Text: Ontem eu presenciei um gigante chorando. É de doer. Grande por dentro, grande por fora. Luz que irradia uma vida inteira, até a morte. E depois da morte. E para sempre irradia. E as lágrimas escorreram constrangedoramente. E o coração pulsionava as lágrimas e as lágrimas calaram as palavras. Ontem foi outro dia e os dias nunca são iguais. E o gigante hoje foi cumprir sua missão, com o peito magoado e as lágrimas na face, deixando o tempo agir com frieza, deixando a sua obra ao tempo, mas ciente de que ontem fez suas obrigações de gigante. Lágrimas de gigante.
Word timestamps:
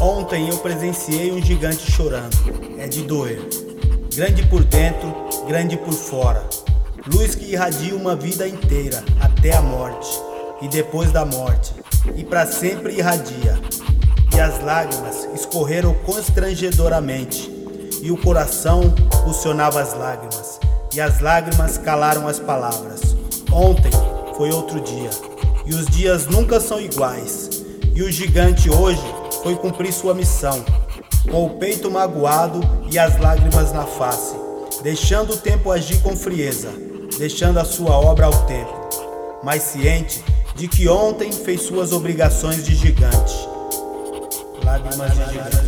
Ontem 0.00 0.48
eu 0.48 0.56
presenciei 0.58 1.32
um 1.32 1.42
gigante 1.42 1.90
chorando. 1.90 2.36
É 2.78 2.86
de 2.86 3.02
doer. 3.02 3.40
Grande 4.14 4.46
por 4.46 4.62
dentro, 4.62 5.12
grande 5.46 5.76
por 5.76 5.92
fora. 5.92 6.48
Luz 7.12 7.34
que 7.34 7.52
irradia 7.52 7.96
uma 7.96 8.14
vida 8.14 8.46
inteira, 8.46 9.02
até 9.20 9.56
a 9.56 9.60
morte. 9.60 10.08
E 10.62 10.68
depois 10.68 11.10
da 11.10 11.24
morte. 11.24 11.74
E 12.16 12.22
para 12.22 12.46
sempre 12.46 12.96
irradia. 12.96 13.58
E 14.34 14.40
as 14.40 14.62
lágrimas 14.62 15.28
escorreram 15.34 15.94
constrangedoramente. 16.06 17.50
E 18.00 18.12
o 18.12 18.16
coração 18.16 18.94
pulsionava 19.24 19.80
as 19.80 19.94
lágrimas 19.94 20.60
e 20.98 21.00
as 21.00 21.20
lágrimas 21.20 21.78
calaram 21.78 22.26
as 22.26 22.40
palavras. 22.40 23.14
Ontem 23.52 23.92
foi 24.36 24.50
outro 24.50 24.80
dia 24.80 25.10
e 25.64 25.72
os 25.72 25.86
dias 25.86 26.26
nunca 26.26 26.58
são 26.58 26.80
iguais. 26.80 27.62
E 27.94 28.02
o 28.02 28.10
gigante 28.10 28.68
hoje 28.68 29.04
foi 29.44 29.54
cumprir 29.54 29.92
sua 29.92 30.12
missão, 30.12 30.64
com 31.30 31.46
o 31.46 31.50
peito 31.50 31.88
magoado 31.88 32.60
e 32.90 32.98
as 32.98 33.16
lágrimas 33.20 33.72
na 33.72 33.84
face, 33.84 34.34
deixando 34.82 35.34
o 35.34 35.36
tempo 35.36 35.70
agir 35.70 36.02
com 36.02 36.16
frieza, 36.16 36.70
deixando 37.16 37.60
a 37.60 37.64
sua 37.64 37.96
obra 37.96 38.26
ao 38.26 38.46
tempo, 38.46 38.88
mas 39.44 39.62
ciente 39.62 40.24
de 40.56 40.66
que 40.66 40.88
ontem 40.88 41.30
fez 41.30 41.62
suas 41.62 41.92
obrigações 41.92 42.64
de 42.64 42.74
gigante. 42.74 43.48
Lágrimas 44.64 45.12
de 45.12 45.24
gigante. 45.26 45.58